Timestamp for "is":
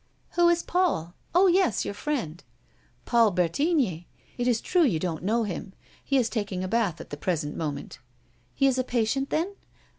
0.49-0.63, 4.47-4.59, 6.17-6.27, 8.65-8.79